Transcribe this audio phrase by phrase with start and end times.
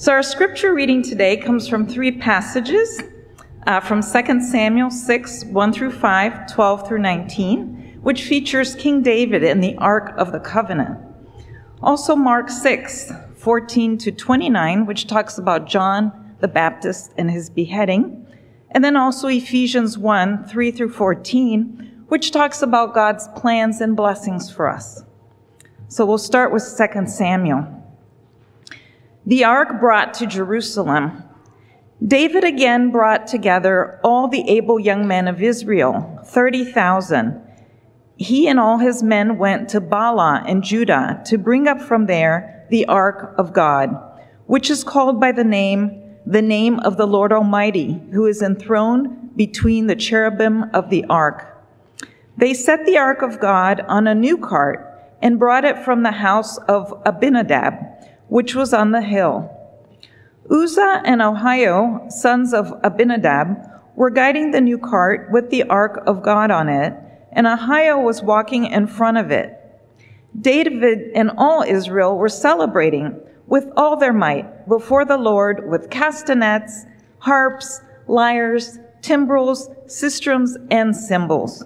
[0.00, 3.02] So, our scripture reading today comes from three passages
[3.66, 9.42] uh, from 2 Samuel 6 1 through 5, 12 through 19, which features King David
[9.42, 10.98] in the Ark of the Covenant.
[11.82, 18.26] Also, Mark 6 14 to 29, which talks about John the Baptist and his beheading.
[18.70, 24.50] And then also Ephesians 1 3 through 14, which talks about God's plans and blessings
[24.50, 25.04] for us.
[25.88, 27.79] So we'll start with 2 Samuel.
[29.26, 31.24] The ark brought to Jerusalem.
[32.04, 37.42] David again brought together all the able young men of Israel, 30,000.
[38.16, 42.66] He and all his men went to Baalah in Judah to bring up from there
[42.70, 43.90] the ark of God,
[44.46, 45.96] which is called by the name
[46.26, 51.46] the name of the Lord Almighty, who is enthroned between the cherubim of the ark.
[52.36, 54.86] They set the ark of God on a new cart
[55.20, 57.89] and brought it from the house of Abinadab
[58.30, 59.50] which was on the hill.
[60.48, 66.22] Uzzah and Ahio, sons of Abinadab, were guiding the new cart with the ark of
[66.22, 66.94] God on it,
[67.32, 69.56] and Ahio was walking in front of it.
[70.40, 76.86] David and all Israel were celebrating with all their might before the Lord with castanets,
[77.18, 81.64] harps, lyres, timbrels, sistrums, and cymbals.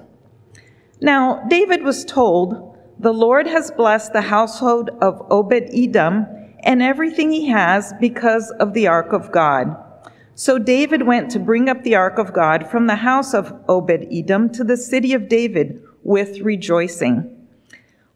[1.02, 6.26] Now, David was told, The Lord has blessed the household of Obed Edom
[6.64, 9.76] and everything he has because of the ark of God.
[10.34, 14.08] So David went to bring up the ark of God from the house of Obed
[14.10, 17.30] Edom to the city of David with rejoicing.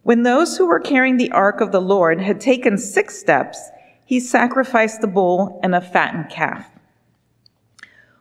[0.03, 3.71] When those who were carrying the ark of the Lord had taken six steps,
[4.05, 6.67] he sacrificed the bull and a fattened calf.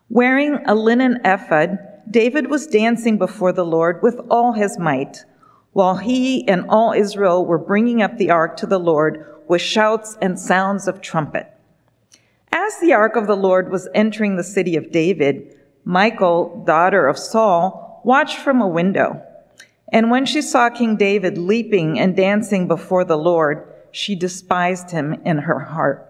[0.09, 5.25] Wearing a linen ephod, David was dancing before the Lord with all his might,
[5.73, 10.17] while he and all Israel were bringing up the ark to the Lord with shouts
[10.21, 11.51] and sounds of trumpet.
[12.51, 17.17] As the ark of the Lord was entering the city of David, Michal, daughter of
[17.17, 19.21] Saul, watched from a window.
[19.91, 25.13] And when she saw King David leaping and dancing before the Lord, she despised him
[25.25, 26.03] in her heart.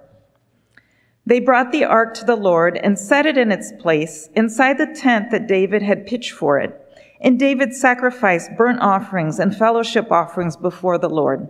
[1.26, 4.96] They brought the ark to the Lord and set it in its place inside the
[4.96, 6.74] tent that David had pitched for it.
[7.20, 11.50] And David sacrificed burnt offerings and fellowship offerings before the Lord.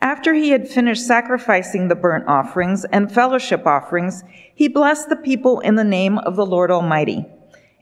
[0.00, 4.22] After he had finished sacrificing the burnt offerings and fellowship offerings,
[4.54, 7.26] he blessed the people in the name of the Lord Almighty.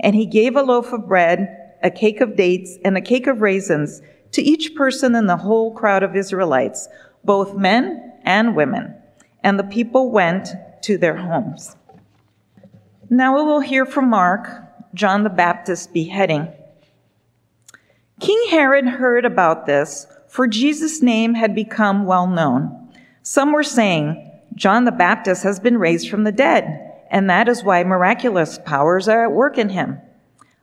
[0.00, 3.42] And he gave a loaf of bread, a cake of dates, and a cake of
[3.42, 4.00] raisins
[4.32, 6.88] to each person in the whole crowd of Israelites,
[7.24, 8.94] both men and women.
[9.42, 10.48] And the people went
[10.82, 11.76] to their homes.
[13.10, 14.48] Now we will hear from Mark,
[14.94, 16.48] John the Baptist's beheading.
[18.20, 22.90] King Herod heard about this for Jesus' name had become well known.
[23.22, 27.64] Some were saying, John the Baptist has been raised from the dead, and that is
[27.64, 29.98] why miraculous powers are at work in him.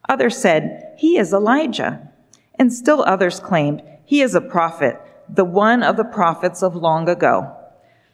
[0.08, 2.08] Others said, He is Elijah.
[2.54, 7.10] And still others claimed, He is a prophet, the one of the prophets of long
[7.10, 7.52] ago.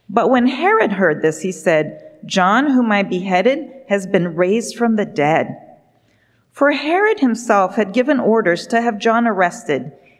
[0.08, 4.96] But when Herod heard this, he said, John, whom I beheaded, has been raised from
[4.96, 5.58] the dead.
[6.53, 9.92] For Herod himself had given orders to have John arrested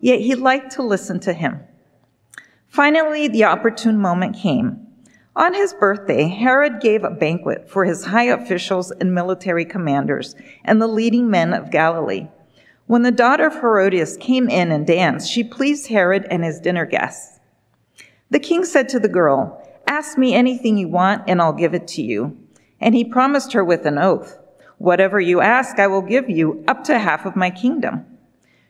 [0.00, 1.60] yet he liked to listen to him.
[2.68, 4.86] Finally, the opportune moment came.
[5.34, 10.82] On his birthday, Herod gave a banquet for his high officials and military commanders and
[10.82, 12.28] the leading men of Galilee.
[12.86, 16.86] When the daughter of Herodias came in and danced, she pleased Herod and his dinner
[16.86, 17.38] guests.
[18.30, 21.86] The king said to the girl, Ask me anything you want, and I'll give it
[21.88, 22.36] to you.
[22.80, 24.38] And he promised her with an oath,
[24.78, 28.04] Whatever you ask, I will give you, up to half of my kingdom.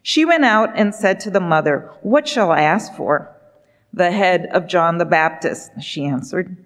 [0.02, 3.34] She went out and said to the mother, What shall I ask for?
[3.92, 6.56] The head of John the Baptist, she answered.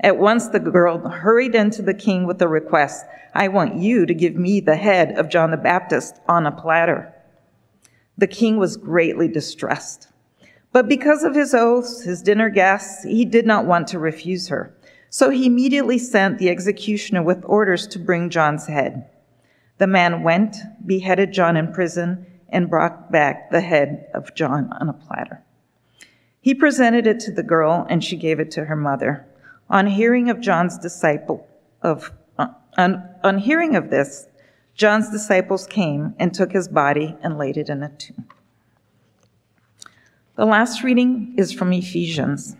[0.00, 3.04] At once the girl hurried into the king with the request,
[3.34, 7.12] I want you to give me the head of John the Baptist on a platter.
[8.16, 10.08] The king was greatly distressed.
[10.72, 14.74] But because of his oaths, his dinner guests, he did not want to refuse her.
[15.10, 19.08] So he immediately sent the executioner with orders to bring John's head.
[19.78, 24.88] The man went, beheaded John in prison, and brought back the head of John on
[24.88, 25.42] a platter.
[26.40, 29.26] He presented it to the girl, and she gave it to her mother.
[29.68, 31.46] On hearing of John's disciple,
[31.82, 34.26] of, uh, on, on hearing of this,
[34.74, 38.26] John's disciples came and took his body and laid it in a tomb.
[40.36, 42.56] The last reading is from Ephesians.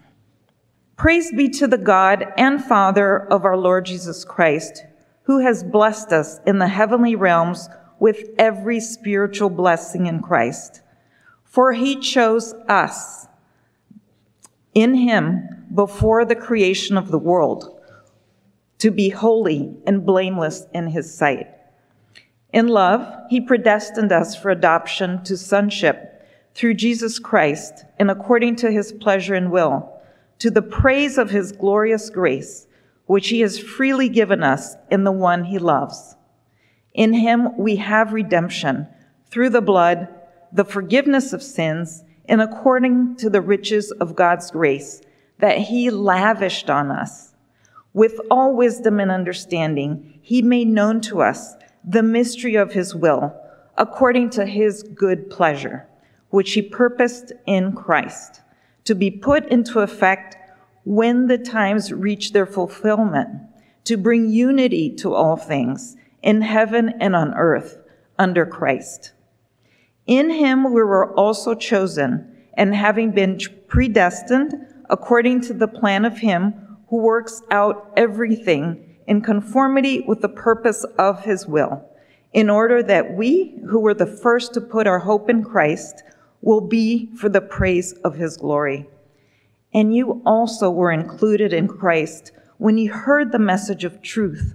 [0.97, 4.85] Praise be to the God and Father of our Lord Jesus Christ,
[5.23, 7.69] who has blessed us in the heavenly realms
[7.99, 10.83] with every spiritual blessing in Christ.
[11.45, 13.27] For he chose us
[14.75, 17.81] in him before the creation of the world
[18.79, 21.49] to be holy and blameless in his sight.
[22.53, 28.71] In love, he predestined us for adoption to sonship through Jesus Christ and according to
[28.71, 29.93] his pleasure and will
[30.39, 32.67] to the praise of his glorious grace,
[33.07, 36.17] which he has freely given us in the one he loves.
[36.99, 38.89] In him we have redemption
[39.31, 40.09] through the blood,
[40.53, 45.01] the forgiveness of sins, in according to the riches of God's grace
[45.39, 47.35] that he lavished on us.
[47.93, 51.55] With all wisdom and understanding, he made known to us
[51.85, 53.33] the mystery of his will,
[53.77, 55.87] according to his good pleasure,
[56.31, 58.41] which he purposed in Christ
[58.87, 60.37] to be put into effect
[60.83, 63.29] when the times reach their fulfillment,
[63.85, 67.79] to bring unity to all things in heaven and on earth
[68.19, 69.13] under Christ.
[70.07, 74.55] In him we were also chosen, and having been predestined
[74.91, 76.55] according to the plan of him
[76.89, 81.85] who works out everything in conformity with the purpose of his will,
[82.33, 86.03] in order that we, who were the first to put our hope in Christ,
[86.41, 88.87] will be for the praise of his glory.
[89.75, 94.55] And you also were included in Christ when you heard the message of truth,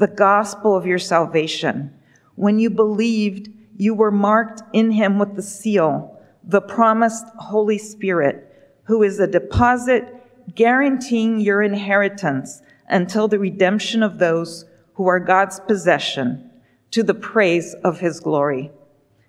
[0.00, 1.94] the gospel of your salvation.
[2.34, 8.80] When you believed, you were marked in him with the seal, the promised Holy Spirit,
[8.84, 10.08] who is a deposit
[10.54, 14.64] guaranteeing your inheritance until the redemption of those
[14.94, 16.50] who are God's possession
[16.92, 18.70] to the praise of his glory.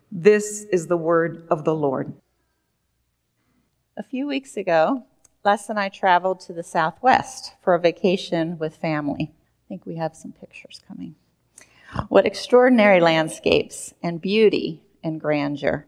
[0.10, 2.14] This is the word of the Lord.
[3.98, 5.04] A few weeks ago,
[5.44, 9.34] Les and I traveled to the Southwest for a vacation with family.
[9.72, 11.16] I think we have some pictures coming.
[12.10, 15.86] What extraordinary landscapes and beauty and grandeur.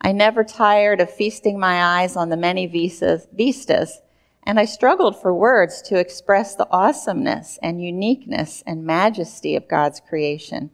[0.00, 4.00] I never tired of feasting my eyes on the many vistas, vistas,
[4.42, 10.00] and I struggled for words to express the awesomeness and uniqueness and majesty of God's
[10.00, 10.70] creation.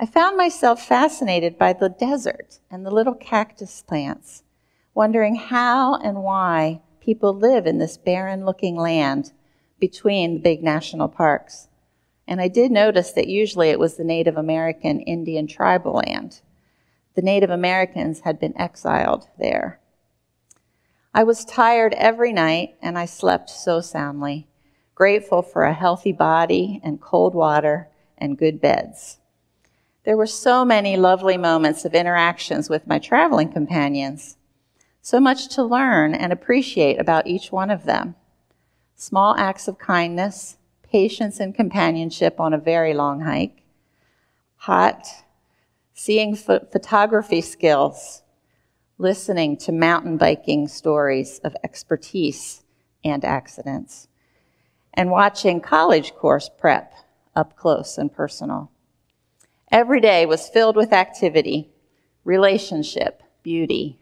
[0.00, 4.44] I found myself fascinated by the desert and the little cactus plants,
[4.94, 9.32] wondering how and why people live in this barren looking land
[9.84, 11.68] between the big national parks.
[12.26, 16.40] And I did notice that usually it was the Native American Indian tribal land.
[17.16, 19.80] The Native Americans had been exiled there.
[21.12, 24.48] I was tired every night and I slept so soundly,
[24.94, 29.18] grateful for a healthy body and cold water and good beds.
[30.04, 34.38] There were so many lovely moments of interactions with my traveling companions.
[35.02, 38.14] So much to learn and appreciate about each one of them.
[38.96, 43.62] Small acts of kindness, patience and companionship on a very long hike,
[44.56, 45.06] hot,
[45.92, 48.22] seeing ph- photography skills,
[48.96, 52.62] listening to mountain biking stories of expertise
[53.04, 54.08] and accidents,
[54.92, 56.94] and watching college course prep
[57.34, 58.70] up close and personal.
[59.72, 61.68] Every day was filled with activity,
[62.22, 63.98] relationship, beauty,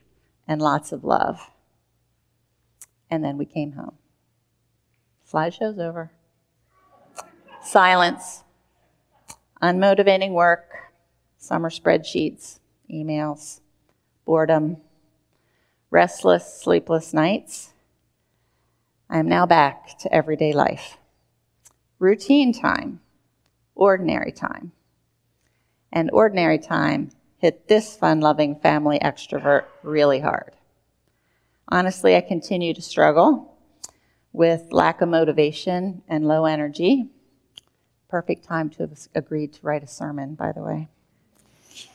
[0.47, 1.51] and lots of love.
[3.11, 3.97] And then we came home.
[5.33, 6.11] Slideshow's over.
[7.63, 8.43] Silence,
[9.63, 10.93] unmotivating work,
[11.39, 12.59] summer spreadsheets,
[12.93, 13.61] emails,
[14.27, 14.79] boredom,
[15.91, 17.73] restless, sleepless nights.
[19.09, 20.99] I am now back to everyday life.
[21.99, 23.01] Routine time,
[23.75, 24.73] ordinary time
[25.93, 30.53] and ordinary time hit this fun loving family extrovert really hard.
[31.69, 33.52] Honestly, I continue to struggle
[34.33, 37.09] with lack of motivation and low energy.
[38.09, 40.89] Perfect time to have agreed to write a sermon, by the way.
[41.71, 41.89] It's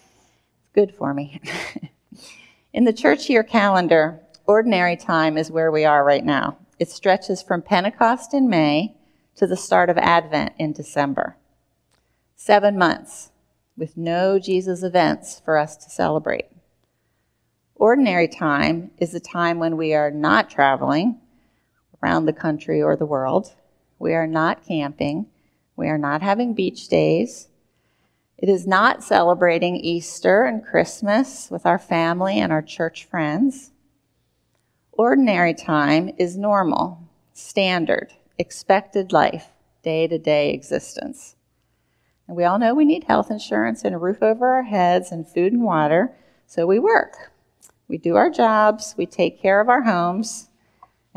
[0.74, 1.42] good for me.
[2.74, 6.58] In the church year calendar, ordinary time is where we are right now.
[6.80, 8.96] It stretches from Pentecost in May
[9.36, 11.38] to the start of Advent in December.
[12.36, 13.32] Seven months
[13.76, 16.46] with no Jesus events for us to celebrate.
[17.76, 21.20] Ordinary time is a time when we are not traveling
[22.02, 23.54] around the country or the world.
[24.00, 25.28] We are not camping.
[25.76, 27.48] We are not having beach days.
[28.38, 33.72] It is not celebrating Easter and Christmas with our family and our church friends.
[34.92, 37.00] Ordinary time is normal,
[37.34, 39.48] standard, expected life
[39.84, 41.36] day to day existence.
[42.28, 45.28] And we all know we need health insurance and a roof over our heads and
[45.28, 47.32] food and water, so we work.
[47.88, 50.47] We do our jobs, we take care of our homes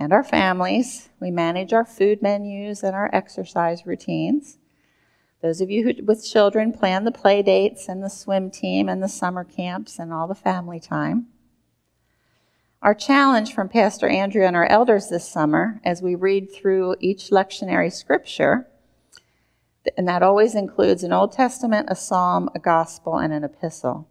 [0.00, 4.56] and our families, we manage our food menus and our exercise routines.
[5.42, 9.02] Those of you who, with children plan the play dates and the swim team and
[9.02, 11.26] the summer camps and all the family time.
[12.80, 17.28] Our challenge from Pastor Andrew and our elders this summer, as we read through each
[17.28, 18.66] lectionary scripture,
[19.98, 24.08] and that always includes an Old Testament, a psalm, a gospel, and an epistle.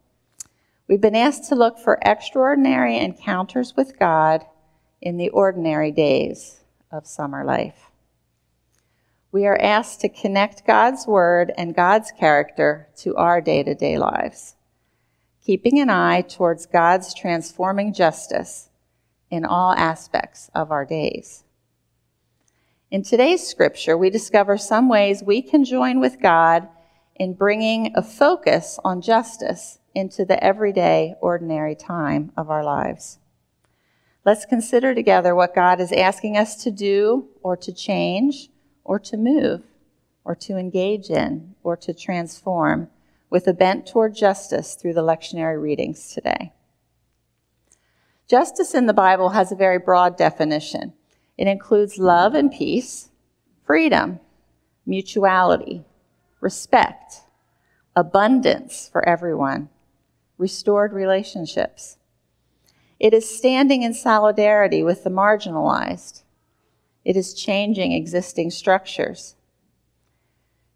[0.86, 4.46] We've been asked to look for extraordinary encounters with God
[5.00, 7.90] in the ordinary days of summer life.
[9.32, 13.96] We are asked to connect God's word and God's character to our day to day
[13.96, 14.56] lives,
[15.44, 18.70] keeping an eye towards God's transforming justice
[19.30, 21.44] in all aspects of our days.
[22.90, 26.68] In today's scripture, we discover some ways we can join with God
[27.14, 33.20] in bringing a focus on justice into the everyday, ordinary time of our lives.
[34.24, 38.50] Let's consider together what God is asking us to do or to change
[38.84, 39.62] or to move
[40.24, 42.90] or to engage in or to transform
[43.30, 46.52] with a bent toward justice through the lectionary readings today.
[48.28, 50.92] Justice in the Bible has a very broad definition.
[51.38, 53.08] It includes love and peace,
[53.64, 54.20] freedom,
[54.84, 55.84] mutuality,
[56.40, 57.22] respect,
[57.96, 59.70] abundance for everyone,
[60.36, 61.96] restored relationships.
[63.00, 66.22] It is standing in solidarity with the marginalized,
[67.02, 69.36] it is changing existing structures.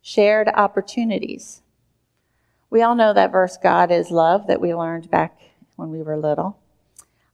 [0.00, 1.62] Shared opportunities.
[2.70, 5.38] We all know that verse, God is love, that we learned back
[5.76, 6.58] when we were little.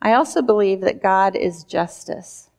[0.02, 2.50] I also believe that God is justice.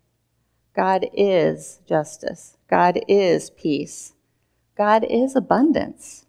[0.75, 2.57] God is justice.
[2.69, 4.13] God is peace.
[4.77, 6.25] God is abundance.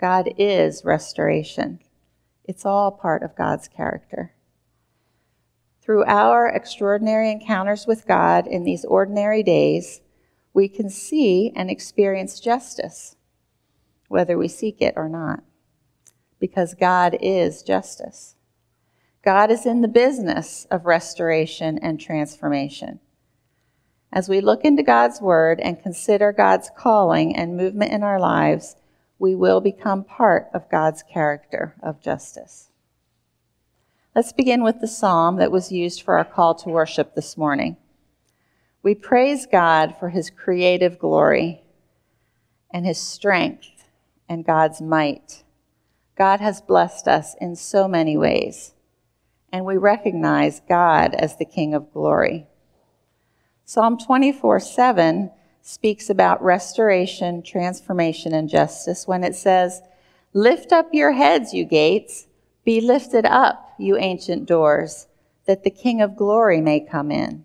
[0.00, 1.78] God is restoration.
[2.44, 4.32] It's all part of God's character.
[5.82, 10.00] Through our extraordinary encounters with God in these ordinary days,
[10.54, 13.16] we can see and experience justice,
[14.06, 15.42] whether we seek it or not,
[16.38, 18.36] because God is justice.
[19.24, 23.00] God is in the business of restoration and transformation.
[24.12, 28.76] As we look into God's Word and consider God's calling and movement in our lives,
[29.18, 32.68] we will become part of God's character of justice.
[34.14, 37.78] Let's begin with the psalm that was used for our call to worship this morning.
[38.82, 41.62] We praise God for his creative glory
[42.70, 43.86] and his strength
[44.28, 45.44] and God's might.
[46.14, 48.74] God has blessed us in so many ways,
[49.50, 52.46] and we recognize God as the King of glory.
[53.64, 55.30] Psalm 24 7
[55.62, 59.80] speaks about restoration, transformation, and justice when it says,
[60.34, 62.26] Lift up your heads, you gates
[62.64, 65.08] be lifted up, you ancient doors,
[65.46, 67.44] that the King of glory may come in.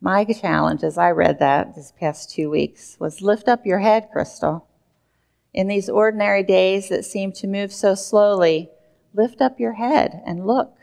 [0.00, 4.08] My challenge as I read that this past two weeks was lift up your head,
[4.12, 4.66] Crystal.
[5.54, 8.70] In these ordinary days that seem to move so slowly,
[9.14, 10.76] lift up your head and look.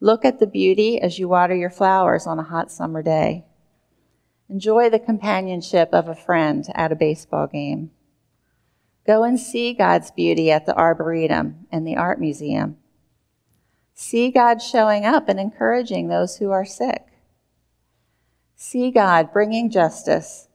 [0.00, 3.44] Look at the beauty as you water your flowers on a hot summer day.
[4.48, 7.90] Enjoy the companionship of a friend at a baseball game.
[9.08, 12.76] Go and see God's beauty at the Arboretum and the Art Museum.
[13.94, 17.06] See God showing up and encouraging those who are sick.
[18.54, 20.48] See God bringing justice.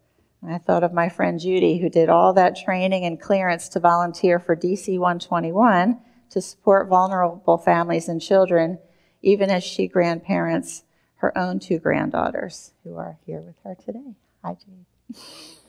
[0.48, 4.38] I thought of my friend Judy, who did all that training and clearance to volunteer
[4.38, 5.98] for DC 121
[6.30, 8.78] to support vulnerable families and children,
[9.24, 10.84] even as she grandparents
[11.16, 14.14] her own two granddaughters who are here with her today.
[14.44, 15.20] Hi, Judy.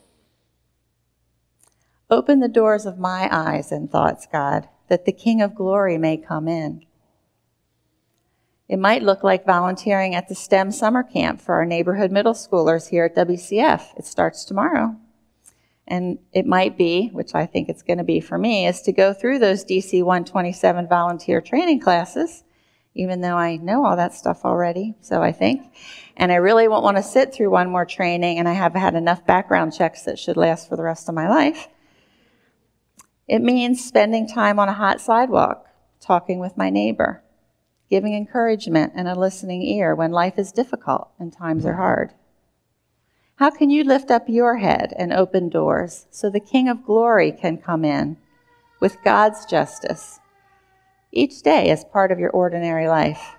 [2.10, 6.16] Open the doors of my eyes and thoughts, God, that the King of glory may
[6.16, 6.84] come in.
[8.68, 12.88] It might look like volunteering at the STEM summer camp for our neighborhood middle schoolers
[12.88, 13.96] here at WCF.
[13.96, 14.96] It starts tomorrow.
[15.86, 18.92] And it might be, which I think it's going to be for me, is to
[18.92, 22.42] go through those DC 127 volunteer training classes,
[22.94, 25.74] even though I know all that stuff already, so I think.
[26.16, 28.94] And I really won't want to sit through one more training, and I have had
[28.94, 31.68] enough background checks that should last for the rest of my life.
[33.26, 35.66] It means spending time on a hot sidewalk,
[36.00, 37.22] talking with my neighbor,
[37.88, 42.12] giving encouragement and a listening ear when life is difficult and times are hard.
[43.36, 47.32] How can you lift up your head and open doors so the King of glory
[47.32, 48.16] can come in
[48.80, 50.20] with God's justice
[51.10, 53.34] each day as part of your ordinary life?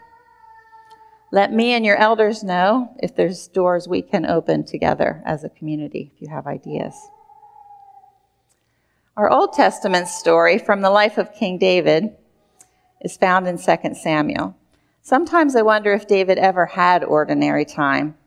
[1.31, 5.49] Let me and your elders know if there's doors we can open together as a
[5.49, 6.95] community, if you have ideas.
[9.17, 12.17] Our Old Testament story from the life of King David
[12.99, 14.57] is found in 2 Samuel.
[15.01, 18.17] Sometimes I wonder if David ever had ordinary time.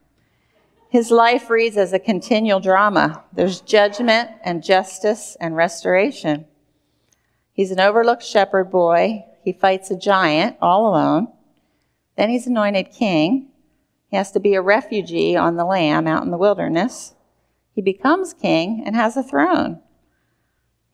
[0.88, 3.22] His life reads as a continual drama.
[3.34, 6.46] There's judgment and justice and restoration.
[7.52, 9.26] He's an overlooked shepherd boy.
[9.44, 11.28] He fights a giant all alone.
[12.16, 13.48] Then he's anointed king.
[14.06, 17.14] He has to be a refugee on the lam out in the wilderness.
[17.74, 19.82] He becomes king and has a throne.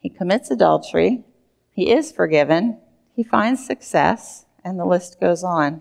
[0.04, 1.24] He commits adultery.
[1.70, 2.78] He is forgiven.
[3.16, 5.80] He finds success, and the list goes on.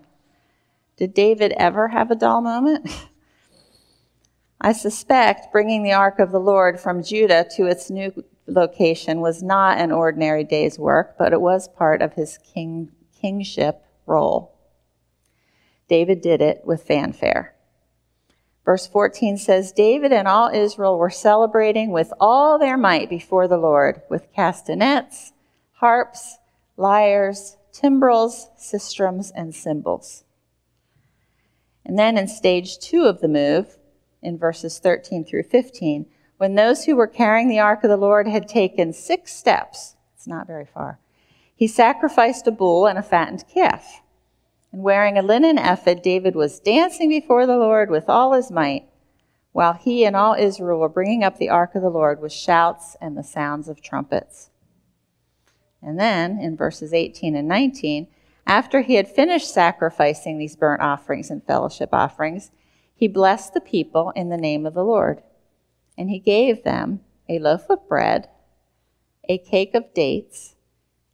[0.96, 2.88] Did David ever have a dull moment?
[4.62, 9.42] I suspect bringing the ark of the Lord from Judah to its new location was
[9.42, 14.56] not an ordinary day's work, but it was part of his king, kingship role.
[15.86, 17.53] David did it with fanfare.
[18.64, 23.58] Verse 14 says, David and all Israel were celebrating with all their might before the
[23.58, 25.32] Lord, with castanets,
[25.72, 26.38] harps,
[26.76, 30.24] lyres, timbrels, sistrums, and cymbals.
[31.84, 33.76] And then in stage two of the move,
[34.22, 36.06] in verses 13 through 15,
[36.38, 40.26] when those who were carrying the ark of the Lord had taken six steps, it's
[40.26, 40.98] not very far,
[41.54, 44.00] he sacrificed a bull and a fattened calf.
[44.74, 48.88] And wearing a linen ephod, David was dancing before the Lord with all his might,
[49.52, 52.96] while he and all Israel were bringing up the ark of the Lord with shouts
[53.00, 54.50] and the sounds of trumpets.
[55.80, 58.08] And then in verses 18 and 19,
[58.48, 62.50] after he had finished sacrificing these burnt offerings and fellowship offerings,
[62.96, 65.22] he blessed the people in the name of the Lord.
[65.96, 68.28] And he gave them a loaf of bread,
[69.28, 70.56] a cake of dates,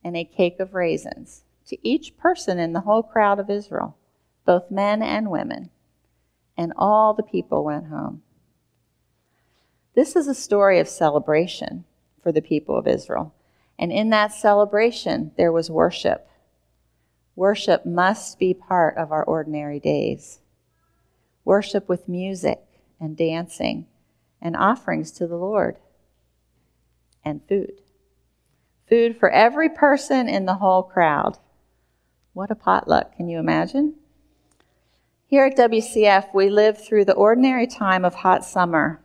[0.02, 3.96] and a cake of raisins to each person in the whole crowd of Israel,
[4.44, 5.70] both men and women.
[6.56, 8.22] And all the people went home.
[9.94, 11.84] This is a story of celebration
[12.22, 13.34] for the people of Israel.
[13.78, 16.28] And in that celebration, there was worship.
[17.36, 20.40] Worship must be part of our ordinary days.
[21.44, 22.60] Worship with music
[22.98, 23.86] and dancing
[24.42, 25.76] and offerings to the Lord
[27.24, 27.80] and food.
[28.88, 31.38] Food for every person in the whole crowd.
[32.40, 33.96] What a potluck, can you imagine?
[35.26, 39.02] Here at WCF, we live through the ordinary time of hot summer.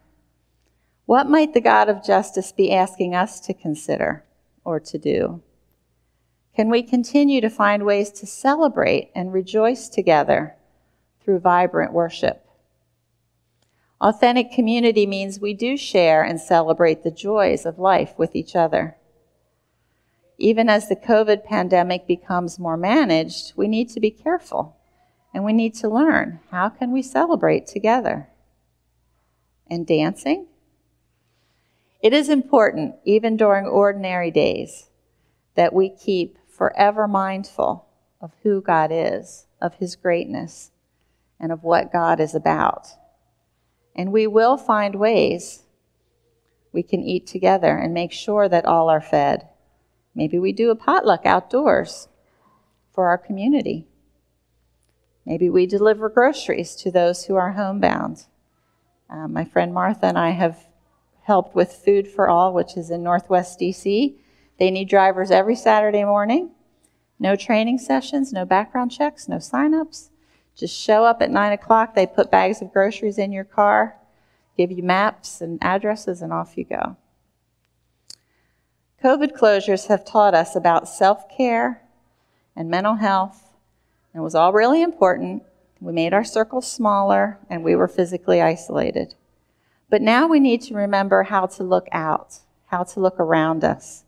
[1.06, 4.24] What might the God of justice be asking us to consider
[4.64, 5.42] or to do?
[6.56, 10.56] Can we continue to find ways to celebrate and rejoice together
[11.22, 12.48] through vibrant worship?
[14.00, 18.96] Authentic community means we do share and celebrate the joys of life with each other
[20.38, 24.76] even as the COVID pandemic becomes more managed, we need to be careful
[25.34, 28.30] and we need to learn how can we celebrate together?
[29.68, 30.48] And dancing?
[32.02, 34.90] It is important, even during ordinary days,
[35.56, 37.88] that we keep forever mindful
[38.22, 40.72] of who God is, of his greatness,
[41.40, 42.88] and of what God is about.
[43.96, 45.64] And we will find ways
[46.72, 49.48] we can eat together and make sure that all are fed.
[50.16, 52.08] Maybe we do a potluck outdoors
[52.94, 53.88] for our community.
[55.26, 58.26] Maybe we deliver groceries to those who are homebound.
[59.10, 60.68] Uh, my friend Martha and I have
[61.24, 64.16] helped with Food for All, which is in Northwest DC.
[64.58, 66.52] They need drivers every Saturday morning.
[67.20, 70.12] No training sessions, no background checks, no sign-ups.
[70.56, 71.96] Just show up at 9 o'clock.
[71.96, 73.98] They put bags of groceries in your car,
[74.56, 76.98] give you maps and addresses, and off you go.
[79.06, 81.84] COVID closures have taught us about self care
[82.56, 83.54] and mental health.
[84.16, 85.44] It was all really important.
[85.80, 89.14] We made our circles smaller and we were physically isolated.
[89.92, 94.06] But now we need to remember how to look out, how to look around us,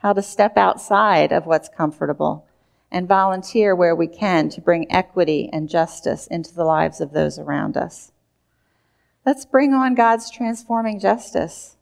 [0.00, 2.46] how to step outside of what's comfortable
[2.92, 7.38] and volunteer where we can to bring equity and justice into the lives of those
[7.38, 8.12] around us.
[9.24, 11.78] Let's bring on God's transforming justice.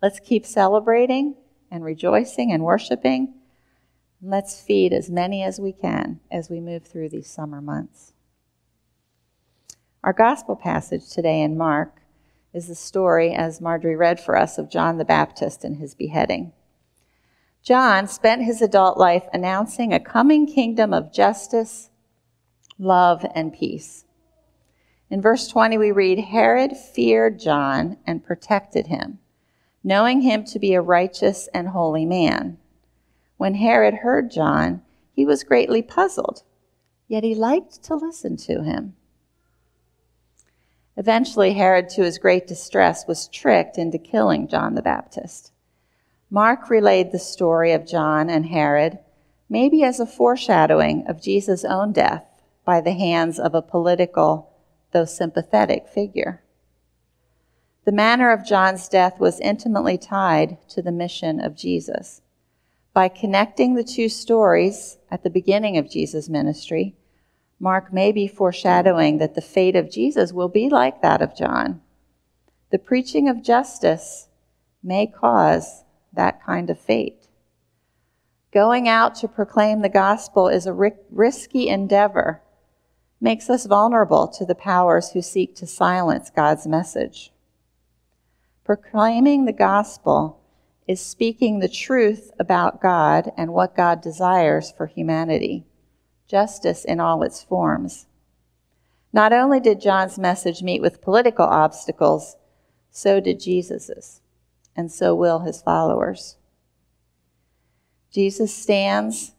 [0.00, 1.34] Let's keep celebrating
[1.70, 3.34] and rejoicing and worshiping.
[4.22, 8.12] Let's feed as many as we can as we move through these summer months.
[10.02, 12.00] Our gospel passage today in Mark
[12.54, 16.52] is the story, as Marjorie read for us, of John the Baptist and his beheading.
[17.62, 21.90] John spent his adult life announcing a coming kingdom of justice,
[22.78, 24.04] love, and peace.
[25.10, 29.18] In verse 20, we read Herod feared John and protected him
[29.86, 32.58] knowing him to be a righteous and holy man.
[33.36, 36.42] When Herod heard John, he was greatly puzzled,
[37.06, 38.96] yet he liked to listen to him.
[40.96, 45.52] Eventually, Herod, to his great distress, was tricked into killing John the Baptist.
[46.30, 48.98] Mark relayed the story of John and Herod,
[49.48, 52.24] maybe as a foreshadowing of Jesus' own death
[52.64, 54.50] by the hands of a political,
[54.90, 56.42] though sympathetic, figure.
[57.86, 62.20] The manner of John's death was intimately tied to the mission of Jesus.
[62.92, 66.96] By connecting the two stories at the beginning of Jesus' ministry,
[67.60, 71.80] Mark may be foreshadowing that the fate of Jesus will be like that of John.
[72.72, 74.26] The preaching of justice
[74.82, 77.28] may cause that kind of fate.
[78.52, 82.42] Going out to proclaim the gospel is a risky endeavor,
[83.20, 87.30] makes us vulnerable to the powers who seek to silence God's message.
[88.66, 90.40] Proclaiming the gospel
[90.88, 95.64] is speaking the truth about God and what God desires for humanity
[96.26, 98.06] justice in all its forms.
[99.12, 102.34] Not only did John's message meet with political obstacles,
[102.90, 104.20] so did Jesus's,
[104.74, 106.36] and so will his followers.
[108.10, 109.36] Jesus stands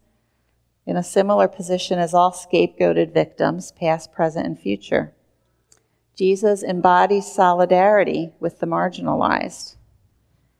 [0.86, 5.12] in a similar position as all scapegoated victims, past, present, and future.
[6.18, 9.76] Jesus embodies solidarity with the marginalized.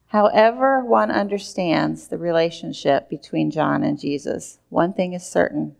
[0.07, 5.75] However, one understands the relationship between John and Jesus, one thing is certain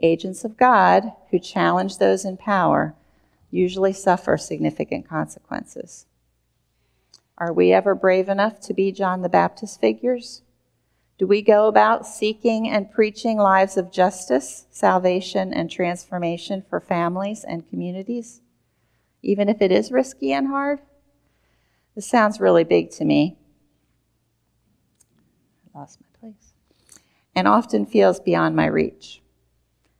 [0.00, 2.94] Agents of God who challenge those in power
[3.50, 6.06] usually suffer significant consequences.
[7.36, 10.42] Are we ever brave enough to be John the Baptist figures?
[11.18, 17.42] Do we go about seeking and preaching lives of justice, salvation, and transformation for families
[17.42, 18.40] and communities,
[19.24, 20.80] even if it is risky and hard?
[21.94, 23.38] This sounds really big to me.
[25.74, 26.52] I lost my place.
[27.34, 29.22] And often feels beyond my reach.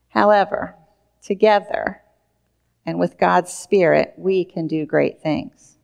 [0.08, 0.76] However,
[1.22, 2.02] together
[2.86, 5.78] and with God's Spirit, we can do great things.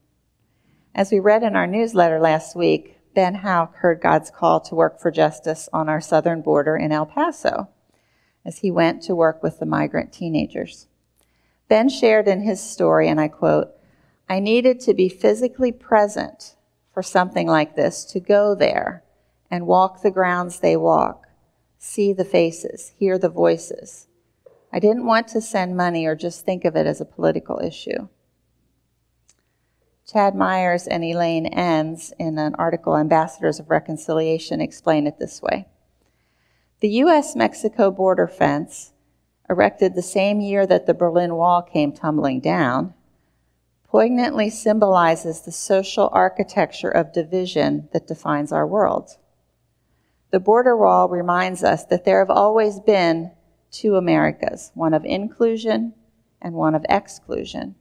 [0.93, 4.99] As we read in our newsletter last week, Ben Houck heard God's call to work
[4.99, 7.69] for justice on our southern border in El Paso
[8.45, 10.87] as he went to work with the migrant teenagers.
[11.71, 13.69] Ben shared in his story, and I quote,
[14.27, 16.57] I needed to be physically present
[16.93, 19.05] for something like this, to go there
[19.49, 21.27] and walk the grounds they walk,
[21.77, 24.07] see the faces, hear the voices.
[24.73, 28.09] I didn't want to send money or just think of it as a political issue.
[30.05, 35.69] Ched Myers and Elaine Enns, in an article, Ambassadors of Reconciliation, explain it this way
[36.81, 37.33] The U.S.
[37.33, 38.91] Mexico border fence,
[39.51, 42.93] erected the same year that the Berlin Wall came tumbling down,
[43.83, 49.17] poignantly symbolizes the social architecture of division that defines our world.
[50.31, 53.31] The border wall reminds us that there have always been
[53.69, 55.93] two Americas, one of inclusion
[56.41, 57.75] and one of exclusion.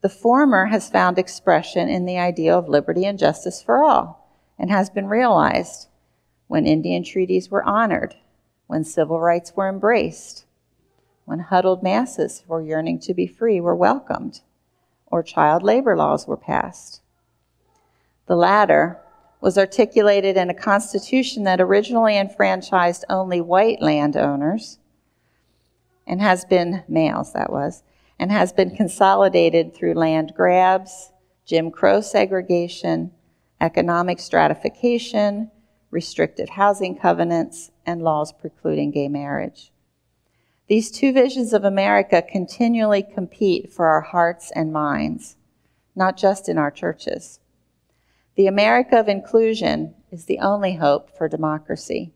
[0.00, 4.26] The former has found expression in the ideal of liberty and justice for all
[4.58, 5.88] and has been realized
[6.46, 8.16] when Indian treaties were honored,
[8.66, 10.46] when civil rights were embraced,
[11.24, 14.40] when huddled masses were yearning to be free were welcomed,
[15.06, 17.00] or child labor laws were passed.
[18.26, 19.00] The latter
[19.40, 24.78] was articulated in a constitution that originally enfranchised only white landowners
[26.06, 27.82] and has been, males that was,
[28.18, 31.12] and has been consolidated through land grabs,
[31.44, 33.10] Jim Crow segregation,
[33.60, 35.50] economic stratification,
[35.90, 39.71] restrictive housing covenants, and laws precluding gay marriage.
[40.68, 45.36] These two visions of America continually compete for our hearts and minds,
[45.94, 47.40] not just in our churches.
[48.36, 52.12] The America of inclusion is the only hope for democracy.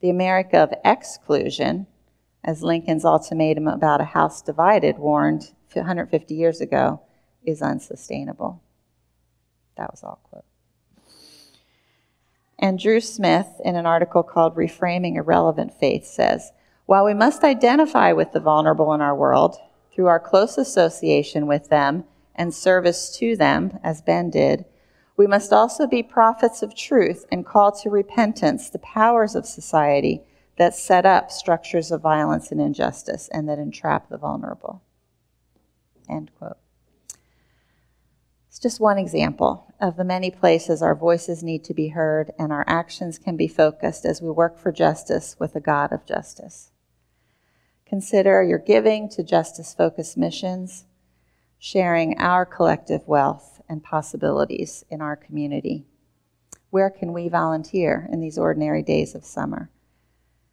[0.00, 1.86] The America of exclusion
[2.44, 7.00] as Lincoln's ultimatum about a house divided warned 150 years ago,
[7.44, 8.62] is unsustainable.
[9.76, 10.44] That was all quote.
[12.58, 16.52] And Drew Smith, in an article called Reframing Irrelevant Faith, says
[16.88, 19.56] While we must identify with the vulnerable in our world
[19.92, 24.64] through our close association with them and service to them, as Ben did,
[25.14, 30.22] we must also be prophets of truth and call to repentance the powers of society
[30.56, 34.80] that set up structures of violence and injustice and that entrap the vulnerable.
[36.08, 36.56] End quote.
[38.48, 42.50] It's just one example of the many places our voices need to be heard and
[42.50, 46.70] our actions can be focused as we work for justice with a God of justice.
[47.88, 50.84] Consider your giving to justice focused missions,
[51.58, 55.86] sharing our collective wealth and possibilities in our community.
[56.68, 59.70] Where can we volunteer in these ordinary days of summer?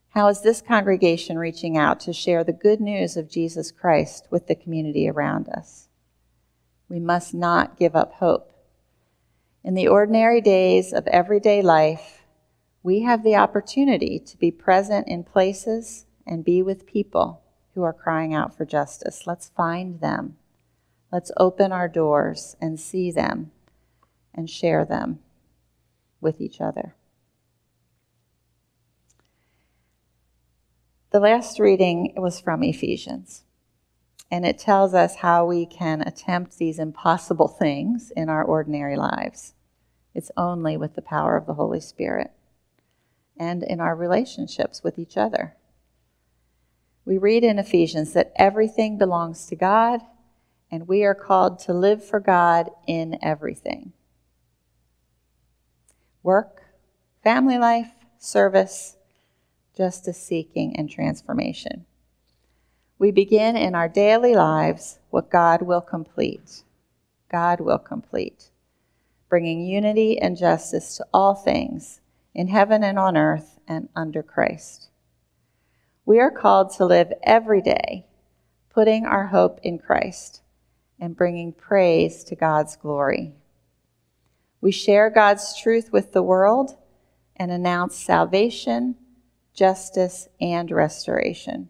[0.09, 4.47] How is this congregation reaching out to share the good news of Jesus Christ with
[4.47, 5.89] the community around us?
[6.87, 8.53] We must not give up hope.
[9.61, 12.23] In the ordinary days of everyday life,
[12.81, 17.41] we have the opportunity to be present in places and be with people
[17.73, 19.27] who are crying out for justice.
[19.27, 20.37] Let's find them.
[21.11, 23.51] Let's open our doors and see them
[24.33, 25.19] and share them
[26.19, 26.95] with each other.
[31.11, 33.45] The last reading was from Ephesians,
[34.29, 39.53] and it tells us how we can attempt these impossible things in our ordinary lives.
[40.13, 42.31] It's only with the power of the Holy Spirit
[43.37, 45.55] and in our relationships with each other.
[47.05, 50.01] We read in Ephesians that everything belongs to God,
[50.71, 53.93] and we are called to live for God in everything
[56.23, 56.63] work,
[57.23, 58.97] family life, service,
[59.77, 61.85] justice seeking, and transformation.
[62.97, 66.63] We begin in our daily lives what God will complete.
[67.29, 68.49] God will complete,
[69.29, 72.01] bringing unity and justice to all things
[72.33, 74.89] in heaven and on earth and under Christ.
[76.05, 78.05] We are called to live every day
[78.69, 80.41] putting our hope in Christ
[80.99, 83.33] and bringing praise to God's glory.
[84.61, 86.77] We share God's truth with the world
[87.35, 88.95] and announce salvation,
[89.53, 91.69] justice, and restoration.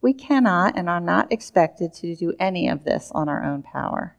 [0.00, 4.16] We cannot and are not expected to do any of this on our own power.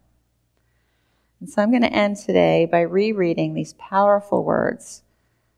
[1.39, 5.03] And so I'm going to end today by rereading these powerful words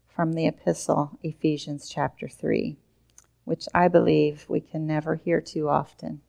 [0.10, 2.78] from the epistle, Ephesians chapter 3,
[3.46, 6.22] which I believe we can never hear too often.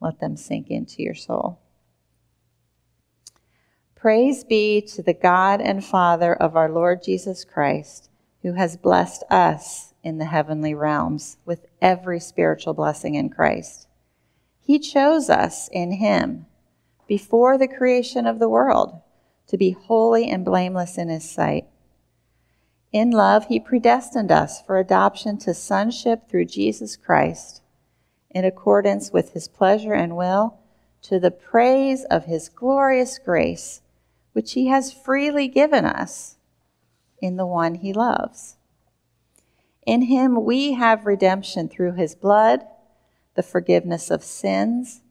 [0.00, 1.60] Let them sink into your soul.
[3.94, 8.10] Praise be to the God and Father of our Lord Jesus Christ,
[8.42, 13.88] who has blessed us in the heavenly realms with every spiritual blessing in Christ.
[14.60, 16.46] He chose us in Him
[17.08, 19.00] before the creation of the world
[19.48, 21.66] to be holy and blameless in His sight.
[22.92, 27.60] In love, he predestined us for adoption to sonship through Jesus Christ,
[28.30, 30.58] in accordance with his pleasure and will,
[31.02, 33.82] to the praise of his glorious grace,
[34.32, 36.38] which he has freely given us
[37.20, 38.56] in the one he loves.
[39.86, 42.66] In him we have redemption through his blood,
[43.34, 45.02] the forgiveness of sins,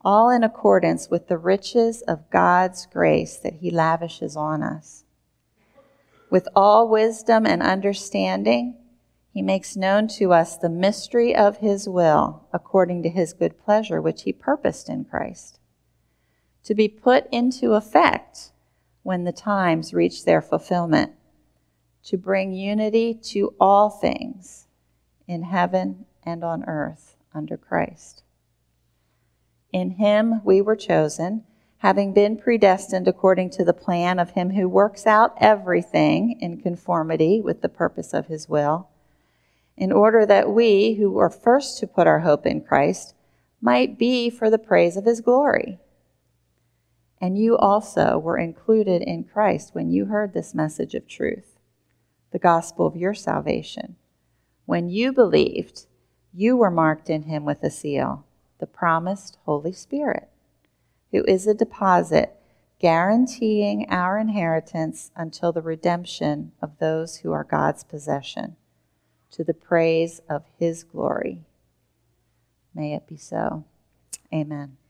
[0.00, 5.04] all in accordance with the riches of God's grace that he lavishes on us.
[6.36, 8.76] With all wisdom and understanding,
[9.30, 14.02] he makes known to us the mystery of his will according to his good pleasure,
[14.02, 15.58] which he purposed in Christ,
[16.64, 18.52] to be put into effect
[19.02, 21.12] when the times reach their fulfillment,
[22.04, 24.66] to bring unity to all things
[25.26, 28.24] in heaven and on earth under Christ.
[29.72, 31.44] In him we were chosen
[31.86, 37.40] having been predestined according to the plan of him who works out everything in conformity
[37.40, 38.88] with the purpose of his will,
[39.76, 43.14] in order that we, who were first to put our hope in Christ,
[43.60, 45.78] might be for the praise of his glory.
[47.20, 51.54] And you also were included in Christ when you heard this message of truth,
[52.32, 53.94] the gospel of your salvation.
[54.64, 55.86] When you believed,
[56.34, 58.26] you were marked in him with a seal,
[58.58, 60.30] the promised Holy Spirit
[61.12, 62.36] who is a deposit
[62.78, 68.56] guaranteeing our inheritance until the redemption of those who are God's possession,
[69.30, 71.42] to the praise of his glory.
[72.74, 73.64] May it be so.
[74.32, 74.76] Amen.